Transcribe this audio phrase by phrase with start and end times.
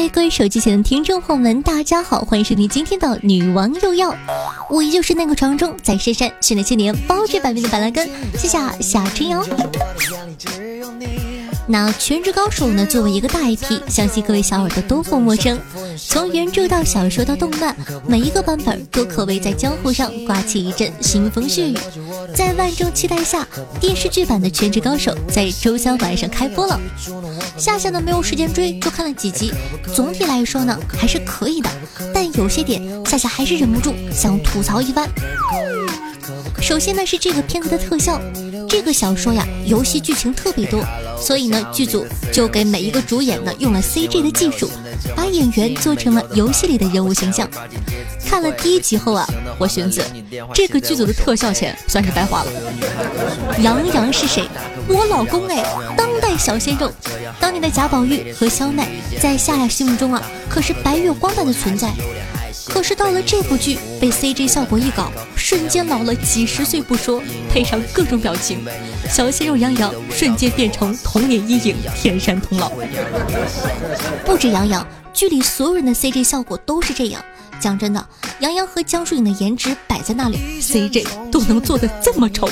[0.00, 4.12] 嗨，各位手机前的听众朋友们，大家好，欢迎收听今天的《女王又要》，
[4.70, 9.44] 我依旧是那个传说中在深山训练千年、包治百病的板蓝根，谢谢夏春瑶。
[11.66, 15.58] 那《全职高手》呢，作为一个大 IP，相信各位小耳朵都不陌生。
[15.98, 21.76] 从原著到小说到动漫，每一个版本都可谓在江湖上刮起一阵腥风血雨。
[22.34, 23.46] 在万众期待下，
[23.80, 26.80] 电视剧版的《全职高手》在周三晚上开播了。
[27.56, 29.52] 夏夏呢没有时间追，就看了几集。
[29.94, 31.70] 总体来说呢，还是可以的，
[32.14, 35.08] 但有些点夏夏还是忍不住想吐槽一番。
[36.60, 38.20] 首先呢是这个片子的特效，
[38.68, 40.84] 这个小说呀，游戏剧情特别多，
[41.20, 44.70] 所以呢剧组就给每一个主演呢用了 CG 的技术，
[45.16, 47.48] 把演员做成了游戏里的人物形象。
[48.26, 49.26] 看了第一集后啊，
[49.58, 50.02] 我寻思
[50.52, 52.52] 这个剧组的特效钱算是白花了。
[53.62, 54.46] 杨洋是谁？
[54.88, 55.64] 我老公哎，
[55.96, 56.92] 当代小鲜肉，
[57.40, 58.88] 当年的贾宝玉和肖奈
[59.20, 61.90] 在夏夏心目中啊可是白月光般的存在。
[62.68, 67.20] 可是到了这部剧，被 CG 效果一搞，瞬间老了几十岁不说，
[67.50, 68.58] 配上各种表情，
[69.10, 72.70] 小鲜肉杨洋瞬间变成童年阴影，天山童姥。
[74.24, 77.24] 不止杨洋，剧里所有人的 CG 效果都是这样。
[77.58, 78.06] 讲真的，
[78.38, 82.48] 杨洋和江疏影的颜值摆在那里 C J 都能做的这么丑。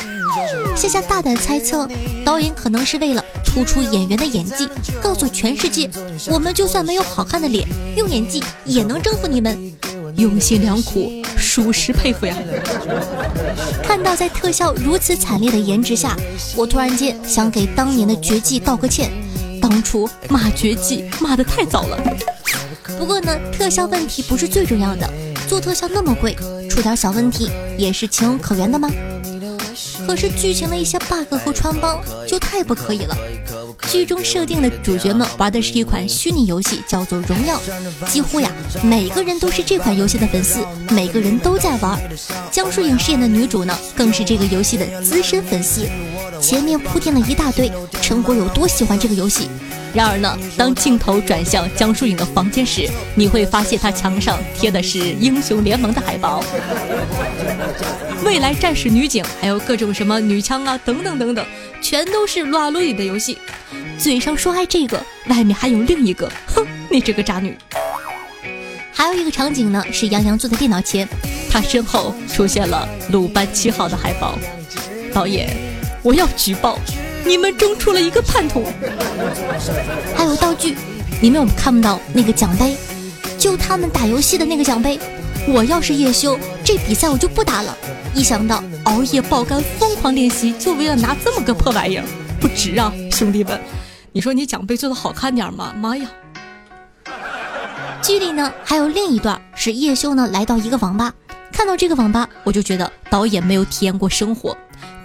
[0.75, 1.89] 夏夏大胆猜测，
[2.25, 4.69] 导演可能是为了突出演员的演技，
[5.01, 5.89] 告诉全世界，
[6.29, 7.65] 我们就算没有好看的脸，
[7.97, 9.73] 用演技也能征服你们。
[10.17, 12.35] 用心良苦，属实佩服呀！
[13.83, 16.17] 看到在特效如此惨烈的颜值下，
[16.57, 19.11] 我突然间想给当年的绝技道个歉，
[19.61, 21.99] 当初骂绝技骂得太早了。
[22.99, 25.09] 不过呢，特效问题不是最重要的，
[25.47, 26.35] 做特效那么贵，
[26.71, 28.91] 出点小问题也是情有可原的吗？
[30.07, 33.17] 可是剧情的一些 bug 和穿帮就太不可以了。
[33.89, 37.61] 剧中设定的主角们玩的是一款虚拟游戏，叫做《荣耀》，
[38.11, 38.51] 几乎呀
[38.83, 41.99] 每个人都是这款游戏的粉丝，每个人都在玩。
[42.51, 45.87] 江疏影饰演的女主呢，更是这个游戏的资深粉丝。
[46.41, 49.49] 前面铺垫了一大堆，陈果有多喜欢这个游戏。
[49.97, 56.45] 然而呢，当镜头转向江疏影的房间时，你会发现她墙上贴的是英雄联盟的海报。
[58.23, 61.47] 未来战士女警，还有各种什么女枪啊，等等等等，
[61.81, 63.39] 全都是撸啊撸里的游戏。
[63.97, 67.57] 嘴上说爱这个，外面还有另一个，哼，你这个渣女。
[68.93, 71.09] 还有一个场景呢，是杨洋坐在电脑前，
[71.51, 74.39] 他身后出现了鲁班七号的海报。
[75.11, 75.57] 导演，
[76.03, 76.79] 我要举报，
[77.27, 78.65] 你们中出了一个叛徒。
[80.15, 80.77] 还有道具，
[81.21, 82.77] 你们有看不到那个奖杯？
[83.37, 84.99] 就他们打游戏的那个奖杯。
[85.49, 87.77] 我要是叶修，这比赛我就不打了。
[88.15, 92.05] 一想到熬夜爆肝、疯狂练习，就为了拿这么个破玩意儿，
[92.41, 93.61] 不值啊，兄弟们！
[94.13, 95.73] 你说你奖杯做的好看点吗？
[95.77, 96.09] 妈呀！
[98.03, 101.13] 剧里呢还有另一段是叶修呢来到一个网吧，
[101.53, 104.57] 看到这个网吧，我就觉得导演没有体验过生活，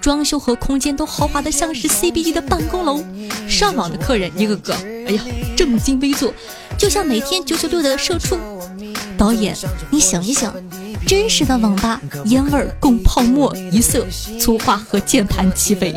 [0.01, 3.03] 装修和空间都豪华的像是 CBD 的办公楼，
[3.47, 4.73] 上网的客人一个个，
[5.07, 5.23] 哎呀，
[5.55, 6.33] 正襟危坐，
[6.77, 8.37] 就像每天九九六的社畜。
[9.21, 9.55] 导演，
[9.91, 10.51] 你想一想，
[11.05, 14.03] 真实的网吧烟味儿共泡沫一色，
[14.39, 15.93] 粗话和键盘齐飞。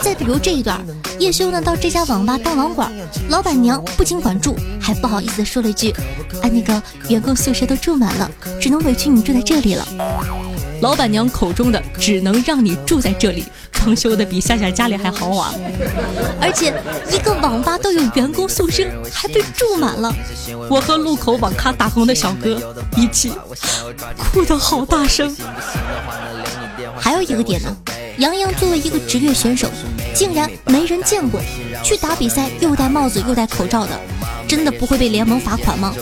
[0.00, 0.80] 再比如这一段，
[1.18, 2.92] 叶修呢到这家网吧当网管，
[3.28, 5.92] 老板娘不仅管住，还不好意思说了一句
[6.42, 9.84] ：“哎，那个员工宿舍都住满了，只能委屈你住在这里了。”
[10.82, 15.54] 老板娘口中的只能让你住在这里，装修的比夏夏家里还豪华，
[16.40, 16.74] 而且
[17.08, 20.12] 一个网吧都有员工宿舍，还被住满了。
[20.68, 22.60] 我和路口网咖打工的小哥
[22.96, 23.32] 一起
[24.18, 25.32] 哭得好大声。
[26.98, 27.76] 还有一个点呢，
[28.18, 29.70] 杨洋作为一个职业选手，
[30.12, 31.40] 竟然没人见过，
[31.84, 33.92] 去打比赛又戴帽子又戴口罩的。
[34.46, 35.94] 真的不会被联盟罚款吗？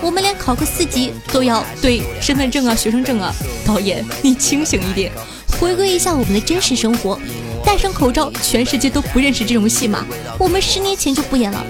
[0.00, 3.32] 我们连考个四级都要对身份证啊、学生证啊。
[3.64, 5.12] 导演，你清醒一点，
[5.60, 7.18] 回归一下我们的真实生活。
[7.64, 10.04] 戴上口罩，全世界都不认识这种戏码。
[10.38, 11.64] 我们十年前就不演了。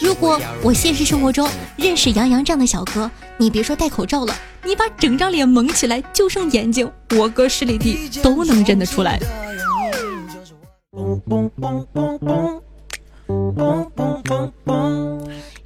[0.00, 4.34] 如果我现实生活中认识杨洋这样的小哥，你别说戴口罩了，
[4.64, 9.20] 你把整张脸蒙起来，就剩眼睛，我哥十里地都能认得出来。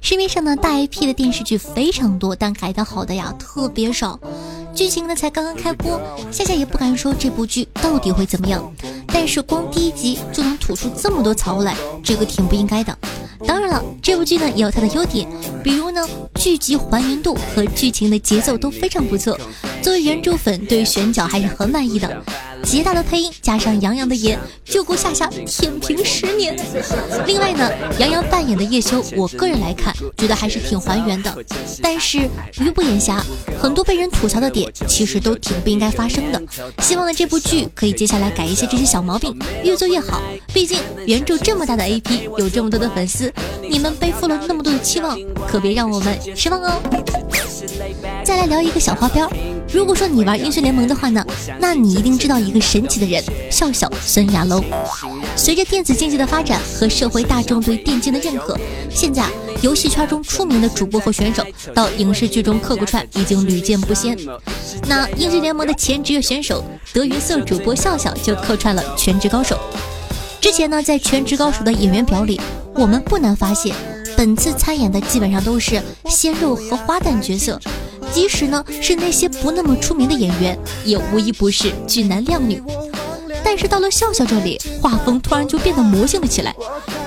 [0.09, 4.17] 市面上呢大 IP 的电视剧非常多，但改的好的呀特别少。
[4.73, 5.99] 剧情呢才刚刚开播，
[6.31, 8.73] 夏夏也不敢说这部剧到底会怎么样。
[9.07, 12.97] 但是光第一集就能吐出这么多槽来，这个挺不应该的。
[13.45, 15.27] 当然了，这部剧呢也有它的优点，
[15.61, 16.01] 比如呢
[16.35, 19.37] 剧集还原度和剧情的节奏都非常不错。
[19.81, 22.23] 作为原著粉，对选角还是很满意的。
[22.63, 26.55] 极大的配音加上杨洋的颜，就够夏夏舔屏十年。
[27.25, 31.35] 另外呢，杨洋扮演的叶修，我个人来看，觉得还是挺还原的。
[31.81, 33.23] 但是鱼不眼瞎，
[33.61, 36.41] 很多被人吐槽的点，其实都挺不应该发生的。
[36.81, 40.21] 希望呢这部剧可以接下来改一些这些小毛病，越做越好。
[40.53, 43.31] 毕竟原著这么大的 AP，有这么多的粉丝，
[43.61, 45.17] 你们背负了那么多的期望，
[45.47, 46.81] 可别让我们失望哦。
[48.23, 49.27] 再来聊一个小花边。
[49.71, 51.25] 如果说你玩英雄联盟的话呢，
[51.59, 53.21] 那你一定知道一个神奇的人——
[53.51, 54.63] 笑笑孙亚龙。
[55.35, 58.57] 随着电子竞技的发展和社会大众对电竞的认可，
[58.89, 59.25] 现在
[59.61, 64.17] 游戏圈中出名的主播和选手到影视剧中客串已经屡见不鲜。
[64.87, 66.63] 那英雄联盟的前职业选手
[66.93, 69.59] 德云社主播笑笑就客串了《全职高手》。
[70.39, 72.39] 之前呢，在《全职高手》的演员表里，
[72.73, 73.75] 我们不难发现，
[74.15, 77.59] 本次参演的基本上都是鲜肉和花旦角色。
[78.11, 82.61] 即使呢是那些不那么出名的演员，也无一不是俊男靓女。
[83.43, 86.53] 但是到了笑笑这里，画风突然就变得魔性了起来。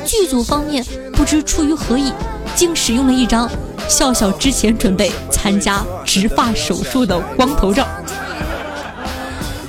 [0.05, 2.13] 剧组方面不知出于何意，
[2.55, 3.51] 竟使用了一张
[3.89, 7.87] 笑笑之前准备参加植发手术的光头照。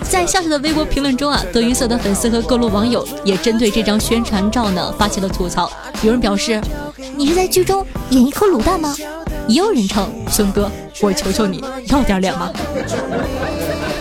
[0.09, 5.71] 在笑笑的微博评论中啊，德云社的粉丝和各路网友也针对这张宣传照呢发起了吐槽。
[6.01, 6.61] 有人表示
[7.15, 8.95] ：“你是在剧中演一颗卤蛋吗？”
[9.47, 10.69] 也有人称：“孙哥。”
[11.01, 12.51] 我求求你，要点脸吗？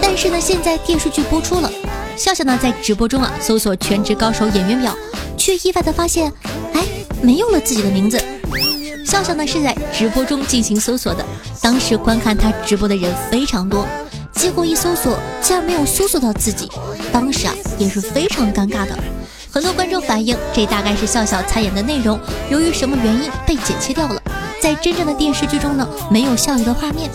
[0.02, 1.70] 但是呢，现在电视剧播出了，
[2.14, 4.94] 笑笑呢在直播中啊搜索全职高手演员表，
[5.36, 6.30] 却意外的发现，
[6.74, 6.84] 哎，
[7.22, 8.22] 没有了自己的名字。
[9.06, 11.24] 笑笑呢是在直播中进行搜索的，
[11.62, 13.86] 当时观看他直播的人非常多，
[14.32, 16.68] 结果一搜索竟然没有搜索到自己，
[17.10, 18.94] 当时啊也是非常尴尬的。
[19.50, 22.20] 很多观众反映，这大概是笑笑参演的内容，
[22.50, 24.19] 由于什么原因被剪切掉了。
[24.60, 27.10] 在真正的电视剧中呢，没有笑笑的画面。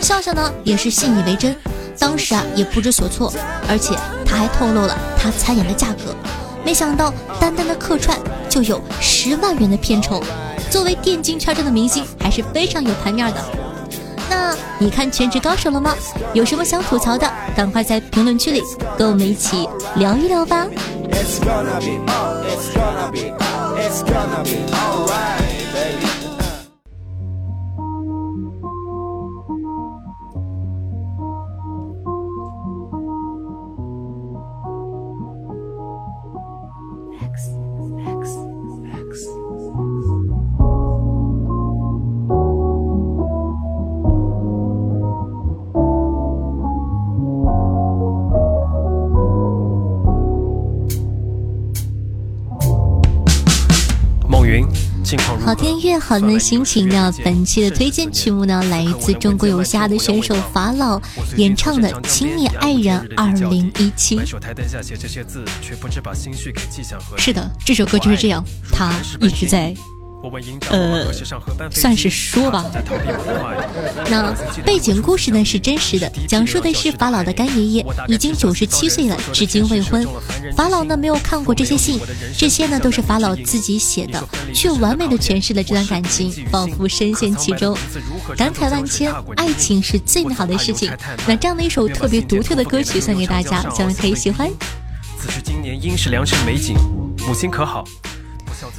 [0.00, 1.54] 笑笑呢也是信以为真，
[1.98, 3.32] 当时啊也不知所措，
[3.68, 6.14] 而且他还透露了他参演的价格。
[6.64, 10.22] 没想到单单的客串就有十万元的片酬，
[10.70, 13.40] 作为电竞圈中的明星，还是非常有盘面的。
[14.30, 15.94] 那你看《全职高手》了吗？
[16.32, 18.62] 有什么想吐槽的，赶快在评论区里
[18.96, 20.66] 跟我们一起聊一聊吧。
[55.44, 57.12] 好听音乐，好的心情呢。
[57.24, 61.00] 本期的推荐曲目呢，来自中国有嘻哈的选手法老
[61.36, 64.18] 演唱的《亲密爱人二零一七》。
[67.18, 69.74] 是的，这首歌就是这样，他一直在。
[70.70, 71.12] 呃，
[71.70, 72.64] 算是说吧。
[74.08, 74.32] 那
[74.64, 80.06] 背景故事呢是真实的，讲述的是法老的干爷爷已经九十七岁了，至今未婚。
[80.56, 82.00] 法老呢没有看过这些信，
[82.36, 84.22] 这些呢都是法老自己写的，
[84.54, 87.76] 却完美的诠释了这段感情，仿佛深陷其中，
[88.36, 89.12] 感慨万千。
[89.36, 90.90] 爱情是最美好的事情。
[91.26, 94.48] 那这样的一首特别独特的歌曲送给大家，希望可以喜欢。
[95.18, 96.76] 此时今年应是良辰美景，
[97.26, 97.84] 母亲可好？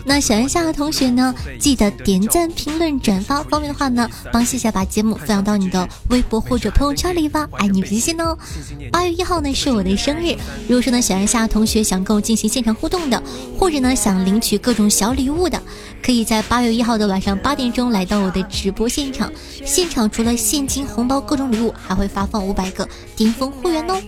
[0.05, 3.41] 那喜欢夏的同学呢，记得点赞、评论、转发。
[3.43, 8.37] 方便的话呢，帮夏夏把节目分享到你的微博或者朋友圈里吧，爱你不心哦。
[8.91, 10.35] 八月一号呢是我的生日，
[10.67, 13.21] 如果说呢喜欢夏的同学想跟我进行现场互动的，
[13.57, 15.61] 或者呢想领取各种小礼物的，
[16.01, 19.31] 可以在八月一号的晚上八点钟来到我的直播现场。
[19.65, 23.99] 现场除了现金、红包、各种礼物，还会发放五百个巅峰会员哦。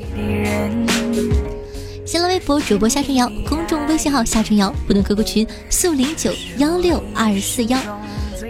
[2.05, 7.79] 新浪微博主播夏春瑶，公众微信号夏春瑶，互动 QQ 群四五零九幺六二四幺。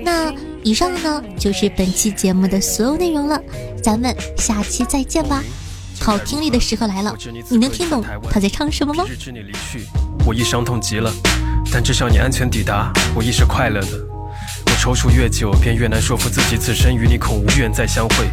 [0.04, 0.30] 那
[0.62, 3.42] 以上呢就是本期节目的所有内容了，
[3.82, 5.42] 咱们下期再见吧。
[6.02, 7.16] 好听力的时刻来了，
[7.48, 9.06] 你能听懂他在唱什么吗？
[10.26, 11.10] 我已伤痛极了，
[11.72, 14.06] 但至少你安全抵达，我亦是快乐的。
[14.66, 18.26] 我踌躇越久，便越难说服自己，此生与你恐无缘再相会。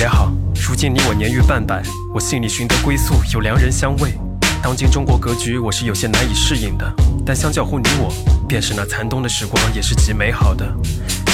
[0.00, 0.32] 也好，
[0.66, 1.82] 如今你我年逾半百，
[2.14, 4.14] 我心里寻得归宿，有良人相慰。
[4.62, 6.88] 当今中国格局，我是有些难以适应的。
[7.26, 8.12] 但相较乎你我，
[8.48, 10.64] 便是那残冬的时光，也是极美好的。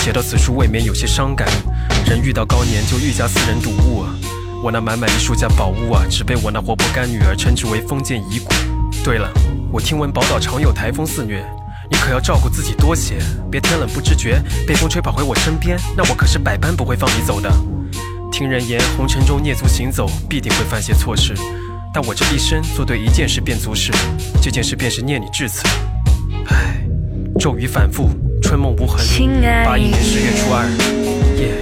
[0.02, 1.47] 写到此处，未免有些伤感。
[2.06, 4.06] 人遇到高年，就愈加私人睹物。
[4.62, 8.50] 我那满满一书架宝物啊，只被我那活泼干女儿称之为封建遗骨。
[9.04, 9.30] 对了，
[9.70, 11.44] 我听闻宝岛常有台风肆虐，
[11.90, 13.18] 你可要照顾自己多些，
[13.50, 17.52] 别天冷不知觉，被风吹跑回我身边，那我可是百般不会放你走的。
[18.32, 21.35] 听人言，红尘中蹑足行走，必定会犯些错事，
[21.92, 23.90] 但我这一生做对一件事便足矣，
[24.42, 25.66] 这件事便是念你至此。
[26.47, 26.76] 唉，
[27.40, 28.11] 骤雨反复，
[28.42, 28.99] 春梦无痕。
[29.64, 30.66] 八一年十月初二，
[31.37, 31.54] 夜。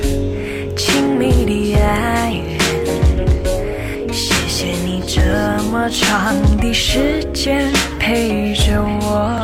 [0.77, 5.23] 亲密的爱人，谢谢你这
[5.71, 9.43] 么长的时间陪着我，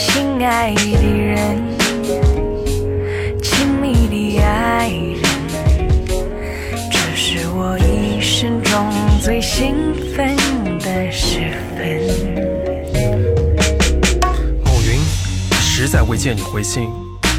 [0.00, 1.60] 亲爱的人，
[9.28, 10.34] 最兴奋
[10.78, 12.00] 的时分。
[14.64, 14.98] 暮云，
[15.60, 16.88] 实在未见你回信，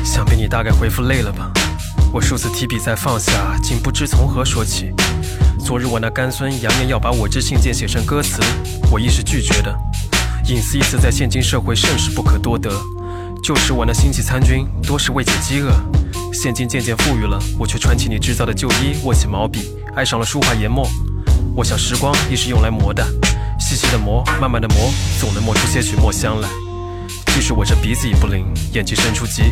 [0.05, 1.51] 想必你大概回复累了吧。
[2.13, 4.91] 我数次提笔再放下，竟不知从何说起。
[5.65, 8.39] 昨日我那干孙扬言要把我之信件写成歌词，
[8.91, 9.75] 我亦是拒绝的。
[10.45, 12.69] 隐私一词在现今社会甚是不可多得。
[13.41, 15.71] 旧时我那星际参军多是为解饥饿，
[16.31, 20.87] 现今渐渐富裕了，我却穿起你制造的旧衣，握起毛笔，爱上了书画研墨。
[21.59, 23.05] 我想时光亦是用来磨的，
[23.59, 24.89] 细细的磨，慢慢的磨，
[25.19, 26.47] 总能磨出些许墨香来。
[27.33, 29.43] 即使我这鼻子已不灵，眼睛生出疾，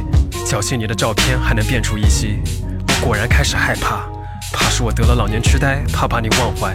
[0.46, 2.40] 侥幸你的照片还能辨出一些。
[2.88, 4.08] 我果然开始害怕，
[4.54, 6.72] 怕是我得了老年痴呆，怕把你忘怀，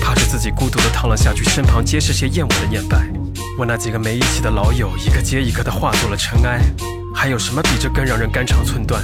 [0.00, 3.06] 怕是自己孤独的躺了下去，身旁皆是些厌恶的念白。
[3.56, 6.60] 我那几个没一起的老友，一个接一个的化作了尘埃。
[7.14, 9.00] 还有什么比这更让人肝肠寸断？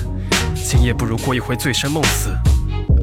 [0.56, 2.36] 今夜不如过一回醉生梦死，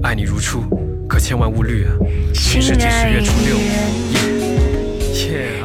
[0.04, 0.62] 爱你如初，
[1.08, 1.96] 可千万勿虑啊！
[2.38, 3.56] 今是今十月初六，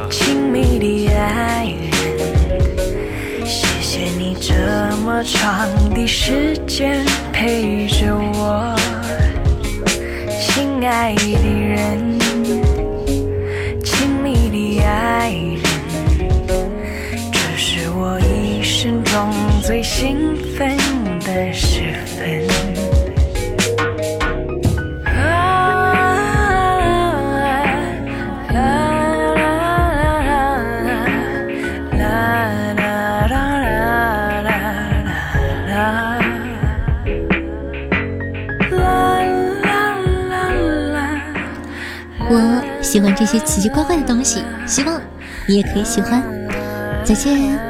[0.08, 1.90] 亲密的爱人，
[3.44, 4.54] 谢谢你这
[4.98, 8.76] 么长的时间陪着我，
[10.40, 11.49] 亲爱的
[42.90, 45.00] 喜欢这些奇奇怪怪的东西，希望
[45.46, 46.20] 你也可以喜欢。
[47.04, 47.69] 再见。